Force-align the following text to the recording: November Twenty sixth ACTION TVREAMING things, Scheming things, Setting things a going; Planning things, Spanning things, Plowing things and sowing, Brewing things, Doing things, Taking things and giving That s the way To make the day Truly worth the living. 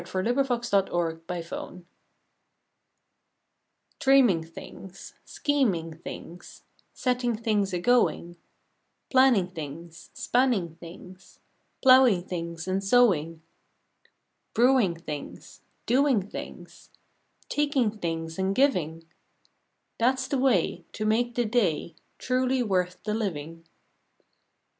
November 0.01 0.43
Twenty 0.43 0.63
sixth 0.65 1.27
ACTION 1.53 1.85
TVREAMING 3.99 4.43
things, 4.51 5.13
Scheming 5.23 5.95
things, 5.99 6.63
Setting 6.91 7.35
things 7.35 7.71
a 7.71 7.77
going; 7.79 8.35
Planning 9.11 9.49
things, 9.51 10.09
Spanning 10.15 10.73
things, 10.79 11.37
Plowing 11.83 12.23
things 12.23 12.67
and 12.67 12.83
sowing, 12.83 13.43
Brewing 14.55 14.95
things, 14.95 15.61
Doing 15.85 16.27
things, 16.27 16.89
Taking 17.47 17.91
things 17.99 18.39
and 18.39 18.55
giving 18.55 19.03
That 19.99 20.13
s 20.13 20.25
the 20.27 20.39
way 20.39 20.83
To 20.93 21.05
make 21.05 21.35
the 21.35 21.45
day 21.45 21.93
Truly 22.17 22.63
worth 22.63 23.03
the 23.03 23.13
living. 23.13 23.65